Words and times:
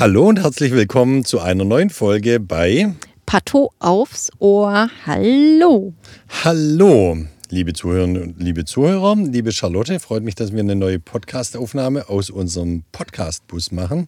Hallo 0.00 0.30
und 0.30 0.42
herzlich 0.42 0.72
willkommen 0.72 1.26
zu 1.26 1.40
einer 1.40 1.66
neuen 1.66 1.90
Folge 1.90 2.40
bei 2.40 2.94
Pato 3.26 3.70
aufs 3.80 4.30
Ohr. 4.38 4.88
Hallo. 5.04 5.92
Hallo, 6.42 7.18
liebe 7.50 7.74
Zuhörerinnen 7.74 8.22
und 8.22 8.42
liebe 8.42 8.64
Zuhörer, 8.64 9.14
liebe 9.16 9.52
Charlotte. 9.52 10.00
Freut 10.00 10.22
mich, 10.22 10.34
dass 10.34 10.52
wir 10.52 10.60
eine 10.60 10.74
neue 10.74 11.00
Podcast-Aufnahme 11.00 12.08
aus 12.08 12.30
unserem 12.30 12.82
Podcast-Bus 12.92 13.72
machen. 13.72 14.06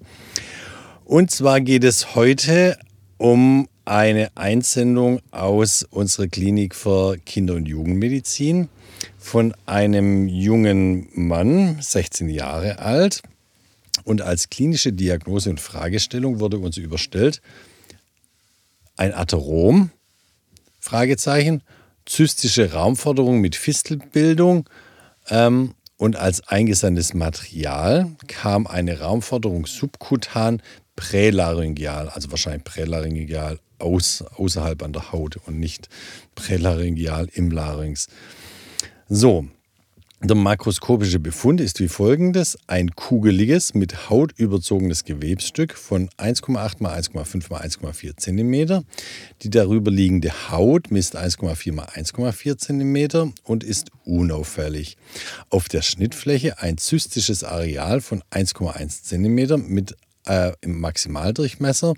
Und 1.05 1.31
zwar 1.31 1.61
geht 1.61 1.85
es 1.85 2.15
heute 2.15 2.79
um 3.19 3.69
eine 3.85 4.31
Einsendung 4.35 5.21
aus 5.31 5.87
unserer 5.91 6.27
Klinik 6.27 6.75
für 6.75 7.19
Kinder- 7.19 7.57
und 7.57 7.69
Jugendmedizin 7.69 8.71
von 9.19 9.53
einem 9.67 10.27
jungen 10.27 11.09
Mann, 11.13 11.77
16 11.83 12.31
Jahre 12.31 12.79
alt. 12.79 13.21
Und 14.05 14.23
als 14.23 14.51
klinische 14.51 14.93
Diagnose 14.93 15.51
und 15.51 15.61
Fragestellung 15.61 16.41
wurde 16.41 16.59
uns 16.59 16.77
überstellt 16.77 17.41
ein 18.97 19.15
Atherom, 19.15 19.91
Fragezeichen, 20.79 21.63
zystische 22.07 22.73
Raumforderung 22.73 23.41
mit 23.41 23.57
Fistelbildung 23.57 24.69
ähm, 25.29 25.75
und 25.97 26.17
als 26.17 26.47
eingesandtes 26.49 27.15
Material 27.15 28.11
kam 28.27 28.67
eine 28.67 29.01
Raumforderung 29.01 29.67
subkutan 29.67 30.61
prälaryngeal, 30.97 32.09
also 32.09 32.31
wahrscheinlich 32.31 32.65
prälaryngeal 32.65 33.61
aus, 33.79 34.23
außerhalb 34.23 34.83
an 34.83 34.93
der 34.93 35.13
Haut 35.13 35.37
und 35.47 35.59
nicht 35.59 35.89
prälaryngeal 36.35 37.29
im 37.33 37.51
Larynx. 37.51 38.09
So, 39.09 39.47
der 40.29 40.37
makroskopische 40.37 41.19
Befund 41.19 41.61
ist 41.61 41.81
wie 41.81 41.89
folgendes: 41.89 42.57
ein 42.69 42.91
kugeliges, 42.91 43.75
mit 43.75 44.09
Haut 44.09 44.33
überzogenes 44.37 45.05
Gewebsstück 45.05 45.75
von 45.75 46.09
1,8 46.11 46.99
x 46.99 47.11
1,5 47.11 47.65
x 47.65 47.79
1,4 47.81 48.17
cm. 48.17 48.85
Die 49.43 49.51
darüber 49.51 49.91
liegende 49.91 50.33
Haut 50.51 50.91
misst 50.91 51.17
1,4 51.17 51.99
x 51.99 52.15
1,4 52.15 52.57
cm 52.57 53.35
und 53.43 53.65
ist 53.65 53.91
unauffällig. 54.05 54.97
Auf 55.51 55.69
der 55.69 55.83
Schnittfläche 55.83 56.61
ein 56.61 56.79
zystisches 56.79 57.43
Areal 57.43 58.01
von 58.01 58.23
1,1 58.31 59.03
cm 59.03 59.67
mit 59.69 59.97
äh, 60.27 60.53
im 60.61 60.81
Maximaldurchmesser 60.81 61.95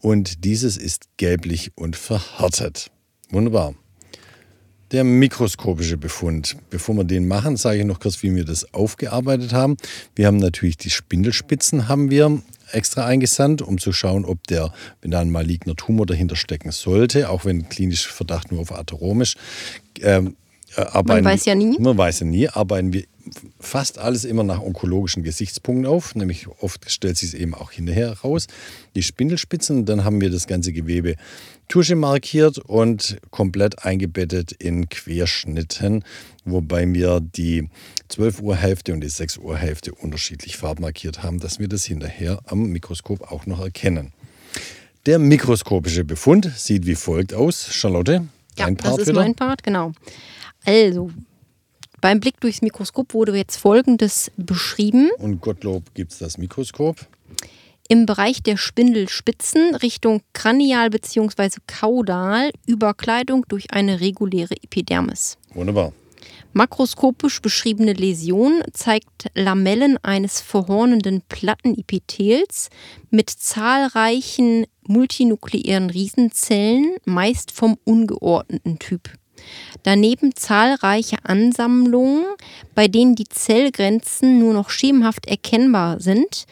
und 0.00 0.44
dieses 0.44 0.76
ist 0.76 1.08
gelblich 1.16 1.72
und 1.76 1.96
verhärtet. 1.96 2.90
Wunderbar. 3.30 3.74
Der 4.94 5.02
mikroskopische 5.02 5.96
Befund. 5.96 6.56
Bevor 6.70 6.94
wir 6.94 7.02
den 7.02 7.26
machen, 7.26 7.56
sage 7.56 7.80
ich 7.80 7.84
noch 7.84 7.98
kurz, 7.98 8.22
wie 8.22 8.32
wir 8.32 8.44
das 8.44 8.72
aufgearbeitet 8.72 9.52
haben. 9.52 9.76
Wir 10.14 10.28
haben 10.28 10.36
natürlich 10.36 10.76
die 10.76 10.88
Spindelspitzen 10.88 11.88
haben 11.88 12.12
wir 12.12 12.40
extra 12.70 13.04
eingesandt, 13.04 13.60
um 13.60 13.78
zu 13.78 13.92
schauen, 13.92 14.24
ob 14.24 14.46
der, 14.46 14.72
wenn 15.02 15.10
da 15.10 15.18
ein 15.18 15.32
maligner 15.32 15.74
Tumor 15.74 16.06
dahinter 16.06 16.36
stecken 16.36 16.70
sollte, 16.70 17.28
auch 17.28 17.44
wenn 17.44 17.68
klinisch 17.68 18.06
Verdacht 18.06 18.52
nur 18.52 18.60
auf 18.60 18.70
Atherom 18.70 19.20
ist, 19.20 19.36
ähm, 20.00 20.36
arbeiten, 20.76 21.24
Man 21.24 21.24
weiß 21.24 21.44
ja 21.46 21.56
nie. 21.56 21.76
Man 21.76 21.98
weiß 21.98 22.20
ja 22.20 22.26
nie, 22.26 22.48
arbeiten 22.48 22.92
wir 22.92 23.02
fast 23.60 23.98
alles 23.98 24.24
immer 24.24 24.44
nach 24.44 24.60
onkologischen 24.60 25.22
Gesichtspunkten 25.22 25.86
auf, 25.86 26.14
nämlich 26.14 26.48
oft 26.60 26.90
stellt 26.90 27.16
sich 27.16 27.30
es 27.30 27.34
eben 27.34 27.54
auch 27.54 27.70
hinterher 27.72 28.12
raus. 28.20 28.46
Die 28.94 29.02
Spindelspitzen, 29.02 29.84
dann 29.84 30.04
haben 30.04 30.20
wir 30.20 30.30
das 30.30 30.46
ganze 30.46 30.72
Gewebe 30.72 31.16
Tusche 31.68 31.96
markiert 31.96 32.58
und 32.58 33.16
komplett 33.30 33.84
eingebettet 33.84 34.52
in 34.52 34.88
Querschnitten, 34.90 36.04
wobei 36.44 36.86
wir 36.92 37.20
die 37.20 37.68
12 38.08 38.40
Uhr 38.42 38.54
Hälfte 38.56 38.92
und 38.92 39.00
die 39.00 39.08
6 39.08 39.38
Uhr 39.38 39.56
Hälfte 39.56 39.94
unterschiedlich 39.94 40.56
farbmarkiert 40.58 41.22
haben, 41.22 41.40
dass 41.40 41.58
wir 41.58 41.68
das 41.68 41.84
hinterher 41.84 42.40
am 42.46 42.66
Mikroskop 42.68 43.32
auch 43.32 43.46
noch 43.46 43.60
erkennen. 43.60 44.12
Der 45.06 45.18
mikroskopische 45.18 46.04
Befund 46.04 46.50
sieht 46.56 46.86
wie 46.86 46.94
folgt 46.94 47.32
aus. 47.34 47.66
Charlotte, 47.72 48.26
Ja, 48.58 48.66
dein 48.66 48.76
das 48.76 48.86
Part 48.86 49.00
ist 49.00 49.08
wieder. 49.08 49.20
mein 49.20 49.34
Part, 49.34 49.62
genau. 49.62 49.92
Also, 50.66 51.10
beim 52.04 52.20
Blick 52.20 52.38
durchs 52.38 52.60
Mikroskop 52.60 53.14
wurde 53.14 53.34
jetzt 53.34 53.56
Folgendes 53.56 54.30
beschrieben. 54.36 55.08
Und 55.16 55.40
Gottlob 55.40 55.94
gibt 55.94 56.12
es 56.12 56.18
das 56.18 56.36
Mikroskop. 56.36 57.08
Im 57.88 58.04
Bereich 58.04 58.42
der 58.42 58.58
Spindelspitzen 58.58 59.74
Richtung 59.76 60.20
Kranial 60.34 60.90
bzw. 60.90 61.60
Kaudal 61.66 62.50
Überkleidung 62.66 63.46
durch 63.48 63.70
eine 63.70 64.00
reguläre 64.02 64.54
Epidermis. 64.62 65.38
Wunderbar. 65.54 65.94
Makroskopisch 66.52 67.40
beschriebene 67.40 67.94
Läsion 67.94 68.60
zeigt 68.74 69.30
Lamellen 69.34 69.96
eines 70.04 70.42
verhornenden 70.42 71.22
Plattenepithels 71.30 72.68
mit 73.08 73.30
zahlreichen 73.30 74.66
multinukleären 74.86 75.88
Riesenzellen, 75.88 76.96
meist 77.06 77.50
vom 77.50 77.78
ungeordneten 77.84 78.78
Typ. 78.78 79.08
Daneben 79.82 80.34
zahlreiche 80.34 81.16
Ansammlungen, 81.24 82.24
bei 82.74 82.88
denen 82.88 83.14
die 83.14 83.28
Zellgrenzen 83.28 84.38
nur 84.38 84.54
noch 84.54 84.70
schemenhaft 84.70 85.26
erkennbar 85.26 86.00
sind, 86.00 86.44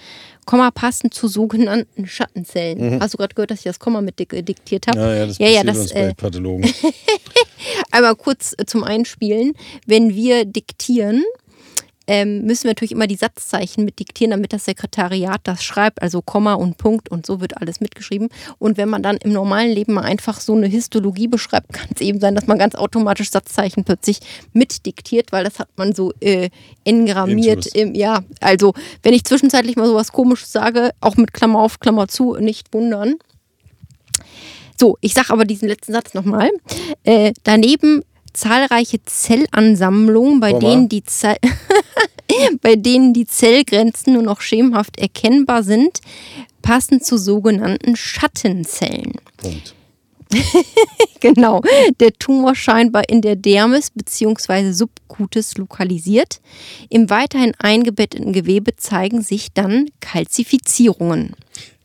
Komma 0.45 0.73
passend 0.73 1.15
zu 1.15 1.29
sogenannten 1.29 2.09
Schattenzellen. 2.09 3.01
Hast 3.01 3.15
du 3.15 3.19
gerade 3.19 3.33
gehört, 3.33 3.53
dass 3.53 3.59
ich 3.61 3.65
das 3.65 3.79
Komma 3.79 4.01
mit 4.01 4.19
dik- 4.19 4.43
diktiert 4.43 4.89
habe? 4.89 4.99
Mhm. 4.99 5.05
Ja, 5.07 5.15
ja, 5.15 5.27
das 5.27 5.39
ja, 5.39 5.47
ja, 5.49 5.63
das, 5.63 5.79
uns 5.79 5.93
bei 5.95 6.01
äh, 6.01 6.15
Pathologen. 6.15 6.69
Einmal 7.93 8.17
kurz 8.17 8.55
äh, 8.59 8.65
zum 8.67 8.83
Einspielen. 8.83 9.53
Wenn 9.87 10.15
wir 10.15 10.45
diktieren, 10.45 11.23
ähm, 12.13 12.43
müssen 12.45 12.65
wir 12.65 12.73
natürlich 12.73 12.93
immer 12.93 13.07
die 13.07 13.17
Satzzeichen 13.17 13.87
mit 13.87 13.99
diktieren, 13.99 14.33
damit 14.33 14.53
das 14.53 14.67
Sekretariat 14.67 15.41
das 15.45 15.65
schreibt, 15.65 16.03
also 16.03 16.21
Komma 16.21 16.53
und 16.53 16.77
Punkt 16.77 17.11
und 17.11 17.25
so 17.25 17.41
wird 17.41 17.57
alles 17.57 17.81
mitgeschrieben. 17.81 18.29
Und 18.59 18.77
wenn 18.77 18.91
man 18.91 19.03
dann 19.03 19.17
im 19.17 19.33
normalen 19.33 19.73
Leben 19.73 19.95
mal 19.95 20.03
einfach 20.03 20.39
so 20.39 20.55
eine 20.55 20.67
Histologie 20.67 21.27
beschreibt, 21.27 21.73
kann 21.73 21.89
es 21.95 22.03
eben 22.03 22.21
sein, 22.21 22.35
dass 22.35 22.47
man 22.47 22.59
ganz 22.59 22.75
automatisch 22.75 23.31
Satzzeichen 23.31 23.85
plötzlich 23.85 24.21
mitdiktiert, 24.53 25.33
weil 25.33 25.43
das 25.43 25.59
hat 25.59 25.71
man 25.77 25.95
so 25.95 26.13
äh, 26.21 26.51
engrammiert. 26.85 27.65
Im, 27.75 27.95
ja, 27.95 28.21
also 28.41 28.75
wenn 29.03 29.15
ich 29.15 29.25
zwischenzeitlich 29.25 29.77
mal 29.77 29.87
sowas 29.87 30.13
komisches 30.13 30.53
sage, 30.53 30.91
auch 31.01 31.17
mit 31.17 31.33
Klammer 31.33 31.61
auf, 31.61 31.81
Klammer 31.81 32.09
zu, 32.09 32.35
nicht 32.35 32.75
wundern. 32.75 33.15
So, 34.79 34.99
ich 35.01 35.15
sage 35.15 35.31
aber 35.31 35.47
diesen 35.47 35.67
letzten 35.67 35.95
Satz 35.95 36.13
nochmal. 36.13 36.51
Äh, 37.05 37.33
daneben 37.45 38.03
zahlreiche 38.33 39.03
Zellansammlungen, 39.05 40.41
bei 40.41 40.53
Komma. 40.53 40.69
denen, 40.69 40.89
die 40.89 41.05
Zell 41.05 41.37
bei 42.63 42.77
denen 42.77 43.13
die 43.13 43.27
Zellgrenzen 43.27 44.15
nur 44.15 44.23
noch 44.23 44.41
schemenhaft 44.41 44.99
erkennbar 44.99 45.63
sind, 45.63 46.01
passend 46.63 47.05
zu 47.05 47.19
sogenannten 47.19 47.97
Schattenzellen. 47.97 49.15
Punkt. 49.37 49.75
Genau, 51.21 51.63
der 52.01 52.13
Tumor 52.15 52.57
scheinbar 52.57 53.09
in 53.09 53.23
der 53.23 53.37
Dermis 53.37 53.91
bzw. 53.91 54.73
Subcutis 54.73 55.57
lokalisiert. 55.57 56.41
Im 56.89 57.11
weiterhin 57.11 57.53
eingebetteten 57.61 58.33
Gewebe 58.33 58.75
zeigen 58.77 59.23
sich 59.23 59.53
dann 59.53 59.87
Kalzifizierungen. 60.01 61.37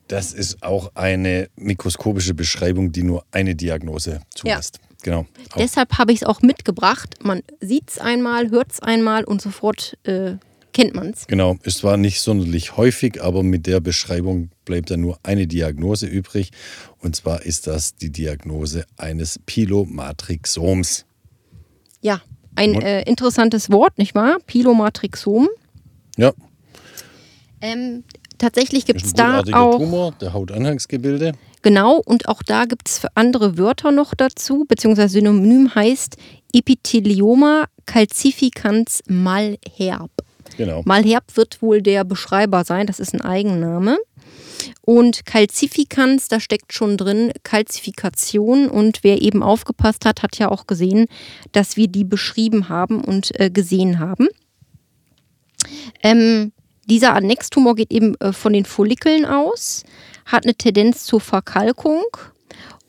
Das 0.08 0.34
ist 0.34 0.64
auch 0.64 0.92
eine 0.96 1.50
mikroskopische 1.56 2.34
Beschreibung, 2.34 2.92
die 2.92 3.04
nur 3.04 3.26
eine 3.32 3.56
Diagnose 3.56 4.22
zulässt. 4.34 4.80
Genau. 5.04 5.26
Auch 5.52 5.58
Deshalb 5.58 5.98
habe 5.98 6.12
ich 6.12 6.22
es 6.22 6.28
auch 6.28 6.42
mitgebracht. 6.42 7.16
Man 7.24 7.44
sieht 7.60 7.90
es 7.90 8.00
einmal, 8.00 8.50
hört 8.50 8.72
es 8.72 8.80
einmal 8.80 9.24
und 9.26 9.42
sofort 9.42 9.98
äh, 10.04 10.34
kennt 10.74 10.96
man 10.96 11.10
es. 11.10 11.28
Genau, 11.28 11.58
es 11.64 11.84
war 11.84 11.98
nicht 11.98 12.22
sonderlich 12.22 12.78
häufig, 12.78 13.22
aber 13.22 13.44
mit 13.44 13.68
der 13.68 13.80
Beschreibung 13.80 14.50
bleibt 14.66 14.92
dann 14.92 15.02
nur 15.02 15.20
eine 15.24 15.48
Diagnose 15.48 16.08
übrig. 16.08 16.52
Und 17.00 17.16
zwar 17.16 17.44
ist 17.44 17.68
das 17.68 17.96
die 17.96 18.12
Diagnose 18.12 18.86
eines 18.96 19.40
Pilomatrixoms. 19.46 21.06
Ja, 22.02 22.22
ein 22.56 22.82
äh, 22.82 23.04
interessantes 23.04 23.70
Wort, 23.72 23.98
nicht 23.98 24.16
wahr? 24.16 24.38
Pilomatrixom. 24.46 25.48
Ja, 26.18 26.34
Ähm, 27.62 28.04
tatsächlich 28.38 28.86
gibt 28.86 29.04
es 29.04 29.14
da 29.14 29.42
auch, 29.52 29.78
Tumor 29.78 30.14
der 30.20 30.34
Hautanhangsgebilde. 30.34 31.34
genau, 31.62 32.02
und 32.04 32.28
auch 32.28 32.44
da 32.44 32.66
gibt 32.66 32.90
es 32.90 33.02
andere 33.16 33.58
Wörter 33.58 33.92
noch 33.92 34.14
dazu, 34.14 34.66
beziehungsweise 34.68 35.14
Synonym 35.14 35.74
heißt 35.74 36.18
Epithelioma 36.54 37.66
calcificans 37.86 39.02
malherb. 39.08 40.12
Genau. 40.58 40.82
Malherb 40.86 41.36
wird 41.36 41.62
wohl 41.62 41.82
der 41.82 42.04
Beschreiber 42.04 42.64
sein, 42.64 42.88
das 42.88 43.00
ist 43.00 43.14
ein 43.14 43.22
Eigenname. 43.22 43.98
Und 44.82 45.26
Calcificans, 45.26 46.30
da 46.30 46.40
steckt 46.40 46.74
schon 46.74 46.98
drin 46.98 47.32
Kalzifikation. 47.44 48.70
Und 48.70 49.04
wer 49.04 49.22
eben 49.22 49.44
aufgepasst 49.44 50.06
hat, 50.06 50.24
hat 50.24 50.38
ja 50.40 50.50
auch 50.50 50.68
gesehen, 50.68 51.08
dass 51.52 51.78
wir 51.78 51.88
die 51.88 52.04
beschrieben 52.04 52.70
haben 52.70 53.02
und 53.02 53.40
äh, 53.40 53.50
gesehen 53.50 54.00
haben. 54.00 54.28
Ähm, 56.04 56.52
dieser 56.88 57.14
Annextumor 57.14 57.76
geht 57.76 57.92
eben 57.92 58.16
äh, 58.20 58.34
von 58.34 58.54
den 58.54 58.66
Follikeln 58.66 59.26
aus, 59.26 59.84
hat 60.26 60.46
eine 60.46 60.56
Tendenz 60.56 61.06
zur 61.06 61.22
Verkalkung 61.22 62.06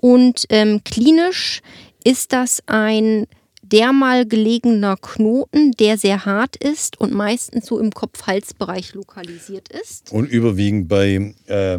und 0.00 0.44
ähm, 0.48 0.82
klinisch 0.84 1.60
ist 2.04 2.32
das 2.32 2.62
ein 2.66 3.26
dermal 3.62 4.26
gelegener 4.26 4.96
Knoten, 4.96 5.72
der 5.72 5.98
sehr 5.98 6.24
hart 6.24 6.56
ist 6.56 7.00
und 7.00 7.12
meistens 7.12 7.66
so 7.66 7.78
im 7.78 7.90
Kopf-Hals-Bereich 7.90 8.94
lokalisiert 8.94 9.68
ist. 9.68 10.10
Und 10.12 10.26
überwiegend 10.26 10.88
bei, 10.88 11.34
äh, 11.46 11.78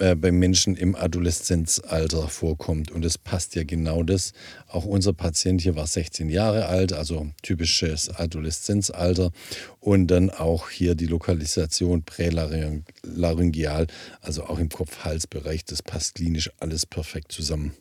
äh, 0.00 0.14
bei 0.14 0.32
Menschen 0.32 0.76
im 0.76 0.96
Adoleszenzalter 0.96 2.28
vorkommt. 2.28 2.90
Und 2.90 3.04
es 3.04 3.18
passt 3.18 3.54
ja 3.54 3.64
genau 3.64 4.02
das. 4.02 4.32
Auch 4.66 4.86
unser 4.86 5.12
Patient 5.12 5.60
hier 5.60 5.76
war 5.76 5.86
16 5.86 6.30
Jahre 6.30 6.66
alt, 6.66 6.94
also 6.94 7.30
typisches 7.42 8.08
Adoleszenzalter. 8.08 9.30
Und 9.78 10.06
dann 10.06 10.30
auch 10.30 10.70
hier 10.70 10.94
die 10.94 11.06
Lokalisation 11.06 12.02
prälaryngeal, 12.02 13.86
also 14.22 14.44
auch 14.44 14.58
im 14.58 14.70
Kopf-Hals-Bereich. 14.70 15.66
Das 15.66 15.82
passt 15.82 16.14
klinisch 16.14 16.50
alles 16.60 16.86
perfekt 16.86 17.30
zusammen. 17.30 17.74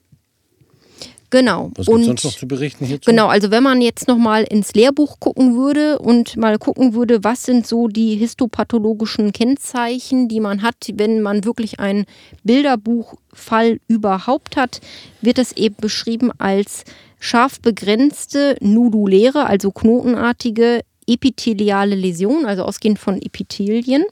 Genau. 1.32 1.72
Was 1.76 1.86
gibt 1.86 2.00
es 2.00 2.06
sonst 2.06 2.24
noch 2.24 2.36
zu 2.36 2.48
berichten 2.48 2.86
hierzu? 2.86 3.10
Genau, 3.10 3.28
also 3.28 3.52
wenn 3.52 3.64
man 3.64 3.82
jetzt 3.82 4.08
nochmal 4.08 4.44
ins 4.44 4.74
Lehrbuch 4.74 5.20
gucken 5.20 5.56
würde 5.56 6.00
und 6.00 6.38
mal 6.38 6.58
gucken 6.58 6.94
würde, 6.94 7.24
was 7.24 7.44
sind 7.44 7.68
so 7.68 7.88
die 7.88 8.16
histopathologischen 8.16 9.32
Kennzeichen, 9.32 10.28
die 10.28 10.40
man 10.40 10.62
hat, 10.64 10.76
wenn 10.94 11.22
man 11.22 11.46
wirklich 11.46 11.80
einen 11.80 12.06
Bilderbuchfall 12.44 13.80
überhaupt 13.88 14.58
hat, 14.58 14.82
wird 15.22 15.38
es 15.38 15.52
eben 15.52 15.76
beschrieben 15.80 16.32
als 16.38 16.84
scharf 17.20 17.60
begrenzte, 17.60 18.58
noduläre, 18.62 19.46
also 19.46 19.72
knotenartige 19.72 20.82
epitheliale 21.06 21.96
Läsion, 21.96 22.46
also 22.46 22.64
ausgehend 22.64 23.00
von 23.00 23.22
Epithelien. 23.22 24.04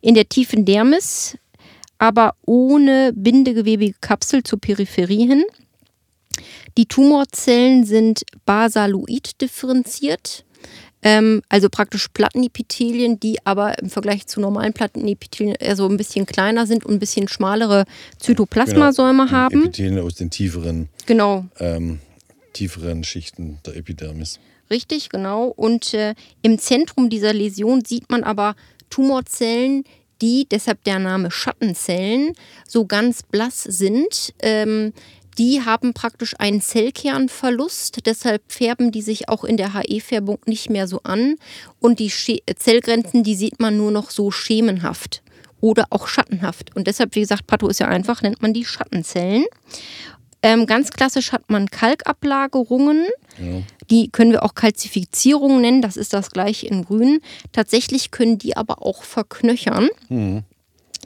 In 0.00 0.14
der 0.14 0.28
tiefen 0.28 0.64
Dermis, 0.64 1.36
aber 1.98 2.34
ohne 2.44 3.12
bindegewebige 3.14 3.94
Kapsel 4.00 4.42
zur 4.42 4.60
Peripherie 4.60 5.26
hin. 5.26 5.44
Die 6.76 6.86
Tumorzellen 6.86 7.84
sind 7.84 8.22
basaloid 8.46 9.40
differenziert, 9.40 10.44
ähm, 11.02 11.42
also 11.48 11.68
praktisch 11.68 12.08
Plattenepithelien, 12.08 13.20
die 13.20 13.38
aber 13.44 13.78
im 13.78 13.90
Vergleich 13.90 14.26
zu 14.26 14.40
normalen 14.40 14.72
Plattenepithelien 14.72 15.56
eher 15.56 15.76
so 15.76 15.86
ein 15.86 15.98
bisschen 15.98 16.24
kleiner 16.24 16.66
sind 16.66 16.84
und 16.84 16.94
ein 16.94 16.98
bisschen 16.98 17.28
schmalere 17.28 17.84
Zytoplasmasäume 18.18 19.26
genau. 19.26 19.30
haben. 19.30 19.64
Epithelien 19.64 19.98
aus 20.00 20.14
den 20.14 20.30
tieferen, 20.30 20.88
genau. 21.04 21.44
ähm, 21.58 22.00
tieferen 22.54 23.04
Schichten 23.04 23.58
der 23.66 23.76
Epidermis. 23.76 24.40
Richtig, 24.70 25.10
genau. 25.10 25.48
Und 25.48 25.92
äh, 25.92 26.14
im 26.40 26.58
Zentrum 26.58 27.10
dieser 27.10 27.34
Läsion 27.34 27.84
sieht 27.84 28.10
man 28.10 28.24
aber 28.24 28.56
Tumorzellen, 28.88 29.84
die, 30.22 30.46
deshalb 30.50 30.82
der 30.84 30.98
Name 30.98 31.30
Schattenzellen, 31.30 32.32
so 32.66 32.86
ganz 32.86 33.22
blass 33.22 33.62
sind. 33.62 34.32
Ähm, 34.40 34.94
die 35.38 35.62
haben 35.64 35.94
praktisch 35.94 36.34
einen 36.38 36.60
Zellkernverlust, 36.60 38.06
deshalb 38.06 38.42
färben 38.50 38.92
die 38.92 39.02
sich 39.02 39.28
auch 39.28 39.44
in 39.44 39.56
der 39.56 39.74
HE-Färbung 39.74 40.38
nicht 40.46 40.70
mehr 40.70 40.86
so 40.86 41.00
an. 41.02 41.36
Und 41.80 41.98
die 41.98 42.12
Zellgrenzen, 42.56 43.22
die 43.22 43.34
sieht 43.34 43.60
man 43.60 43.76
nur 43.76 43.90
noch 43.90 44.10
so 44.10 44.30
schemenhaft 44.30 45.22
oder 45.60 45.86
auch 45.90 46.08
schattenhaft. 46.08 46.74
Und 46.76 46.86
deshalb, 46.86 47.14
wie 47.14 47.20
gesagt, 47.20 47.46
Patho 47.46 47.68
ist 47.68 47.80
ja 47.80 47.88
einfach, 47.88 48.22
nennt 48.22 48.42
man 48.42 48.52
die 48.52 48.64
Schattenzellen. 48.64 49.44
Ähm, 50.42 50.66
ganz 50.66 50.90
klassisch 50.90 51.32
hat 51.32 51.50
man 51.50 51.70
Kalkablagerungen. 51.70 53.06
Ja. 53.38 53.62
Die 53.90 54.10
können 54.10 54.30
wir 54.30 54.42
auch 54.42 54.54
Kalzifizierungen 54.54 55.62
nennen. 55.62 55.82
Das 55.82 55.96
ist 55.96 56.12
das 56.12 56.30
gleiche 56.30 56.66
in 56.66 56.84
Grün. 56.84 57.20
Tatsächlich 57.52 58.10
können 58.10 58.36
die 58.36 58.56
aber 58.56 58.82
auch 58.82 59.04
verknöchern. 59.04 59.88
Mhm. 60.10 60.42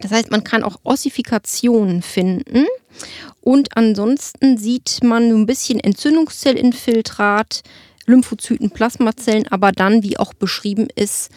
Das 0.00 0.10
heißt, 0.10 0.30
man 0.30 0.44
kann 0.44 0.64
auch 0.64 0.76
Ossifikationen 0.82 2.02
finden. 2.02 2.66
Und 3.40 3.76
ansonsten 3.76 4.58
sieht 4.58 5.00
man 5.02 5.30
so 5.30 5.36
ein 5.36 5.46
bisschen 5.46 5.80
Entzündungszellinfiltrat, 5.80 7.62
Lymphozyten, 8.06 8.70
Plasmazellen, 8.70 9.46
aber 9.48 9.72
dann, 9.72 10.02
wie 10.02 10.18
auch 10.18 10.34
beschrieben 10.34 10.88
ist, 10.94 11.30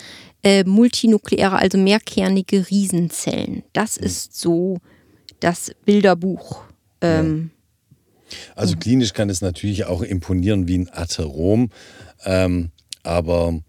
äh, 0.44 0.64
multinukleare, 0.64 1.58
also 1.58 1.78
mehrkernige 1.78 2.70
Riesenzellen. 2.70 3.64
Das 3.74 4.00
mhm. 4.00 4.06
ist 4.06 4.40
so 4.40 4.78
das 5.40 5.72
Bilderbuch. 5.86 6.64
Ähm, 7.02 7.52
also 8.56 8.78
klinisch 8.78 9.14
kann 9.14 9.30
es 9.30 9.42
natürlich 9.42 9.86
auch 9.86 10.02
imponieren 10.02 10.68
wie 10.68 10.80
ein 10.80 10.90
Atherom, 10.92 11.70
ähm, 12.24 12.72
aber 13.04 13.60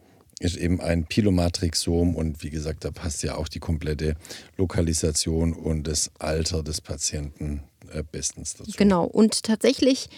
ist 0.42 0.56
eben 0.56 0.80
ein 0.80 1.04
Pilomatrixom 1.04 2.14
und 2.16 2.42
wie 2.42 2.50
gesagt, 2.50 2.84
da 2.84 2.90
passt 2.90 3.22
ja 3.22 3.36
auch 3.36 3.48
die 3.48 3.60
komplette 3.60 4.16
Lokalisation 4.56 5.52
und 5.52 5.86
das 5.86 6.10
Alter 6.18 6.62
des 6.62 6.80
Patienten 6.80 7.62
äh, 7.92 8.02
bestens 8.10 8.54
dazu. 8.54 8.72
Genau, 8.76 9.04
und 9.04 9.42
tatsächlich 9.44 10.08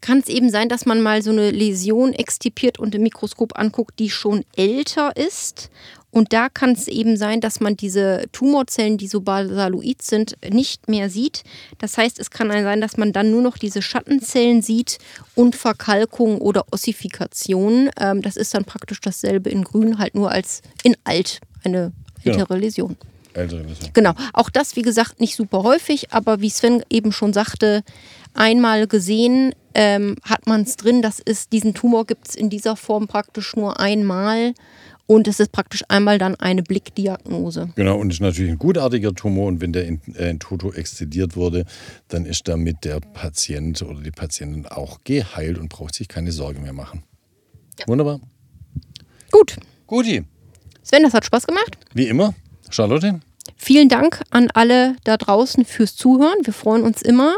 kann 0.00 0.18
es 0.18 0.28
eben 0.28 0.50
sein, 0.50 0.68
dass 0.68 0.84
man 0.84 1.00
mal 1.00 1.22
so 1.22 1.30
eine 1.30 1.50
Läsion 1.50 2.12
extipiert 2.12 2.78
und 2.78 2.94
im 2.94 3.02
Mikroskop 3.02 3.58
anguckt, 3.58 3.98
die 3.98 4.10
schon 4.10 4.44
älter 4.54 5.16
ist. 5.16 5.70
Und 6.14 6.32
da 6.32 6.48
kann 6.48 6.70
es 6.72 6.86
eben 6.86 7.16
sein, 7.16 7.40
dass 7.40 7.58
man 7.58 7.76
diese 7.76 8.26
Tumorzellen, 8.30 8.98
die 8.98 9.08
so 9.08 9.20
basaloid 9.20 10.00
sind, 10.00 10.36
nicht 10.48 10.88
mehr 10.88 11.10
sieht. 11.10 11.42
Das 11.78 11.98
heißt, 11.98 12.20
es 12.20 12.30
kann 12.30 12.52
sein, 12.52 12.80
dass 12.80 12.96
man 12.96 13.12
dann 13.12 13.32
nur 13.32 13.42
noch 13.42 13.58
diese 13.58 13.82
Schattenzellen 13.82 14.62
sieht 14.62 14.98
und 15.34 15.56
Verkalkung 15.56 16.38
oder 16.38 16.66
Ossifikation. 16.70 17.90
Ähm, 17.98 18.22
das 18.22 18.36
ist 18.36 18.54
dann 18.54 18.64
praktisch 18.64 19.00
dasselbe 19.00 19.50
in 19.50 19.64
Grün, 19.64 19.98
halt 19.98 20.14
nur 20.14 20.30
als 20.30 20.62
in 20.84 20.96
Alt, 21.02 21.40
eine 21.64 21.92
ältere 22.22 22.46
genau. 22.46 22.60
Läsion. 22.60 22.96
Ältere 23.32 23.62
Läsion. 23.64 23.90
Genau. 23.92 24.12
Auch 24.34 24.50
das, 24.50 24.76
wie 24.76 24.82
gesagt, 24.82 25.18
nicht 25.18 25.34
super 25.34 25.64
häufig, 25.64 26.12
aber 26.12 26.40
wie 26.40 26.50
Sven 26.50 26.84
eben 26.90 27.10
schon 27.10 27.32
sagte, 27.32 27.82
einmal 28.34 28.86
gesehen 28.86 29.52
ähm, 29.74 30.14
hat 30.22 30.46
man 30.46 30.62
es 30.62 30.76
drin. 30.76 31.02
Das 31.02 31.18
ist, 31.18 31.50
diesen 31.52 31.74
Tumor 31.74 32.06
gibt 32.06 32.28
es 32.28 32.36
in 32.36 32.50
dieser 32.50 32.76
Form 32.76 33.08
praktisch 33.08 33.56
nur 33.56 33.80
einmal. 33.80 34.54
Und 35.06 35.28
es 35.28 35.38
ist 35.38 35.52
praktisch 35.52 35.82
einmal 35.88 36.18
dann 36.18 36.34
eine 36.36 36.62
Blickdiagnose. 36.62 37.70
Genau, 37.76 37.98
und 37.98 38.08
es 38.08 38.16
ist 38.16 38.20
natürlich 38.20 38.52
ein 38.52 38.58
gutartiger 38.58 39.14
Tumor. 39.14 39.48
Und 39.48 39.60
wenn 39.60 39.72
der 39.72 39.84
in, 39.86 40.00
äh, 40.14 40.30
in 40.30 40.40
Toto 40.40 40.72
exzidiert 40.72 41.36
wurde, 41.36 41.66
dann 42.08 42.24
ist 42.24 42.48
damit 42.48 42.84
der 42.84 43.00
Patient 43.00 43.82
oder 43.82 44.00
die 44.00 44.10
Patientin 44.10 44.66
auch 44.66 45.00
geheilt 45.04 45.58
und 45.58 45.68
braucht 45.68 45.94
sich 45.94 46.08
keine 46.08 46.32
Sorgen 46.32 46.62
mehr 46.62 46.72
machen. 46.72 47.02
Ja. 47.78 47.86
Wunderbar. 47.86 48.20
Gut. 49.30 49.56
Guti. 49.86 50.24
Sven, 50.82 51.02
das 51.02 51.12
hat 51.12 51.24
Spaß 51.24 51.46
gemacht. 51.46 51.76
Wie 51.92 52.08
immer. 52.08 52.34
Charlotte. 52.70 53.20
Vielen 53.56 53.88
Dank 53.88 54.22
an 54.30 54.50
alle 54.54 54.96
da 55.04 55.16
draußen 55.16 55.64
fürs 55.64 55.96
Zuhören. 55.96 56.38
Wir 56.44 56.52
freuen 56.52 56.82
uns 56.82 57.02
immer, 57.02 57.36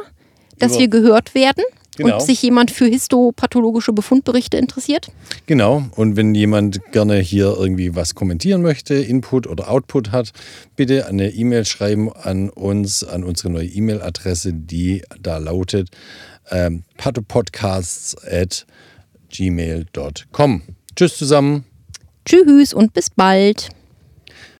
dass 0.58 0.72
Über 0.72 0.80
wir 0.80 0.88
gehört 0.88 1.34
werden. 1.34 1.64
Genau. 1.96 2.14
Und 2.14 2.22
sich 2.22 2.42
jemand 2.42 2.70
für 2.70 2.86
histopathologische 2.86 3.92
Befundberichte 3.92 4.56
interessiert? 4.56 5.10
Genau. 5.46 5.84
Und 5.96 6.16
wenn 6.16 6.34
jemand 6.34 6.80
gerne 6.92 7.18
hier 7.18 7.56
irgendwie 7.58 7.94
was 7.94 8.14
kommentieren 8.14 8.62
möchte, 8.62 8.94
Input 8.94 9.46
oder 9.46 9.70
Output 9.70 10.12
hat, 10.12 10.32
bitte 10.76 11.06
eine 11.06 11.30
E-Mail 11.30 11.64
schreiben 11.64 12.12
an 12.12 12.50
uns, 12.50 13.02
an 13.02 13.24
unsere 13.24 13.50
neue 13.50 13.66
E-Mail-Adresse, 13.66 14.52
die 14.52 15.02
da 15.20 15.38
lautet 15.38 15.90
ähm, 16.50 16.84
pathopodcasts 16.96 18.16
at 18.24 18.66
gmail.com. 19.30 20.62
Tschüss 20.94 21.16
zusammen. 21.16 21.64
Tschüss 22.24 22.74
und 22.74 22.92
bis 22.92 23.10
bald. 23.10 23.68